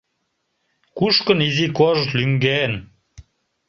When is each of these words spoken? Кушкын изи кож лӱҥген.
Кушкын 0.97 1.39
изи 1.47 1.67
кож 1.77 1.99
лӱҥген. 2.17 2.73